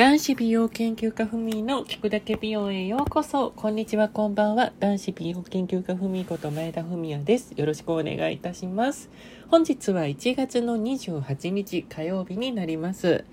[0.00, 3.52] 男子美容研究家ふみの聞くだけ美容へようこそ。
[3.54, 4.72] こんにちは、こんばんは。
[4.80, 7.52] 男子美容研究家ふみこと前田文也です。
[7.54, 9.10] よろしくお願いいたします。
[9.48, 13.26] 本日は1月の28日火曜日になります。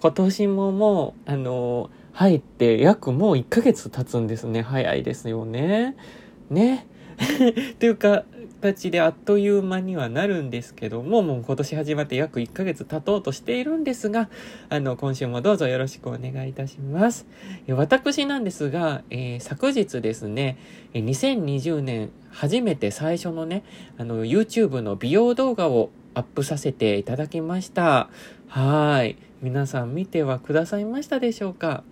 [0.00, 4.62] 今年ももう、あの、入って約もう1ヶ月経つんですね。
[4.62, 5.96] 早いですよね。
[6.48, 6.86] ね。
[7.80, 8.22] というか、
[8.64, 14.30] 形であっという間にはなるんですけども、もう今年始まって約1ヶ月経とうとしているんですが、
[14.70, 17.26] あの、今週もどうぞよろしくお願いいたします。
[17.68, 20.56] 私なんですが、えー、昨日ですね、
[20.94, 23.64] 2020年初めて最初のね、
[23.98, 28.08] あの、YouTube の美容動画をアップさせていただきました。
[28.48, 29.16] はい。
[29.42, 31.84] 皆さん見てはくださいましたでしょうか？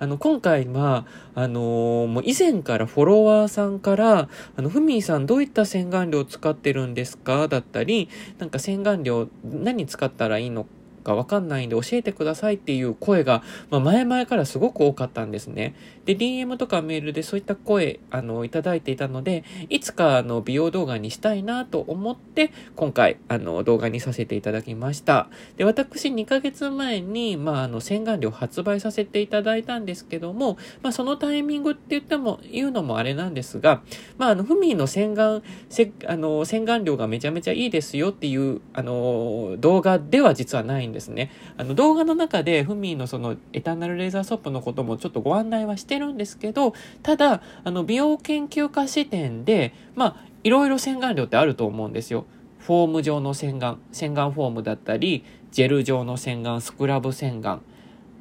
[0.00, 7.48] あの、今回は、あのー、もう以前からフォロワーさんから、あの、ふみーさんどういった洗顔料使ってるんですか？
[7.48, 8.08] だったり、
[8.38, 10.64] なんか洗顔料何使ったらいいの？
[10.64, 10.70] か
[11.12, 15.74] わかんないんで教えてくださいっていう声が、まあ、前々からすごく多かったんですね。
[16.06, 25.28] で、DM とかメールでそういった声、あの、いただいていたので、いつか、あの、美容動画にしたいなと思って、今回、あの、動画にさせていただきました。
[25.56, 33.82] で、私、2ヶ月前に、まあ、あの、洗顔料発売させていただいたんですけども、まあ、そのタイミングって言っても、言うのもあれなんですが、
[34.18, 41.30] まあ、あの、ふみーの洗顔、せ、あの、洗顔料がめちゃめちゃいいですよっていう、あの、動画では実はないんですですね。
[41.56, 52.24] あの、動画の中で、ふみーのその、エターナルレーザーソップのこともちょっとご案内はしてしてるんですけど、ただ、あの、美容研究家視点で、まあ、いろいろ洗顔料ってあると思うんですよ。
[52.58, 57.60] フォーム状の洗顔、洗顔フォームだったり、ジェル状の洗顔、スクラブ洗顔、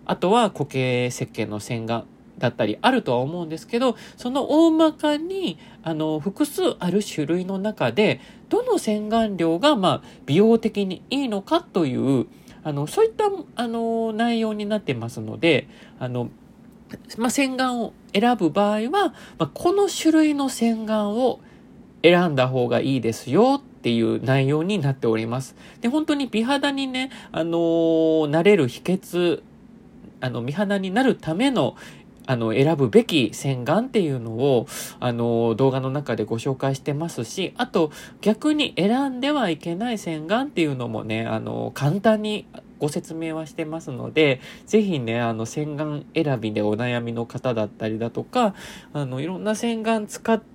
[0.05, 2.05] あとは固形石鹸の洗顔
[2.37, 12.27] だったりあるとは思うんですけど、その大まかに、あの、複数ある種類の中で、どの洗顔料が、まあ、美容的にいいのかという、
[12.63, 13.25] あの、そういった、
[13.55, 15.67] あの、内容になってますので、
[15.99, 16.29] あの、
[17.17, 21.39] まあ、洗顔を選ぶ場合は、まあ、この種類の洗顔を
[22.03, 25.55] 選んだ方がいいですよっていう内容になっております。
[25.81, 29.41] で、本当に美肌にね、あのー、なれる秘訣、
[30.21, 31.75] あの、美肌になるための
[32.25, 34.67] あの、選ぶべき洗顔っていうのを、
[34.99, 37.91] あの、動画の中でご紹介してますし、あと、
[38.21, 42.45] 逆に選んではいけない洗顔っていうのもね、あの、簡単に
[42.79, 48.55] ご説明はしてますので、ぜひね、あの、洗顔選びでお悩みの方だったりだとか、
[48.93, 50.52] あの、いろんな洗顔使って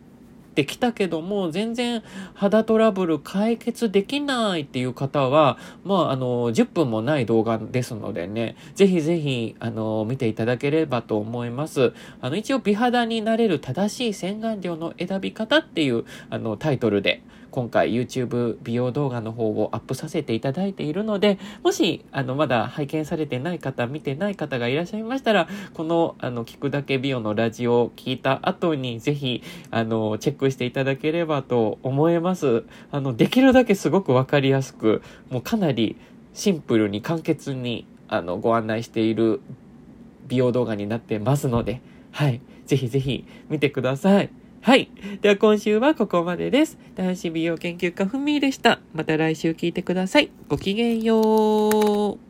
[0.58, 2.02] ってきたけども、全然
[2.34, 11.92] 肌トラブル解決できないっていう方は、まあ、あの、10分もない動画ですのでね、ぜひぜひ、あの、見ていただければと思います。
[12.20, 32.64] あの、一応美肌になれる正しい洗顔料の選び方っていう、あの、タイトルで、今回 YouTube 美容動画の方をアップさせていただいているので、もし、あの、まだ拝見されてない方、見てない方がいらっしゃいましたら、この、あの、聞くだけ美容のラジオを聞いた後に、ぜひ、あの、チェッククしていただければと思います。
[32.90, 35.96] あの、できるだけすごくわかりやすく、もうかなり
[36.34, 39.40] シンプルに簡潔に、あの、ご案内している
[40.26, 42.40] 美容動画になってますので、はい。
[42.66, 44.30] ぜひぜひ見てください。
[44.60, 44.90] はい。
[45.22, 46.78] では今週はここまでです。
[46.96, 48.80] 男子美容研究家ふみでした。
[48.92, 50.30] また来週聞いてください。
[50.48, 52.27] ごきげんよう。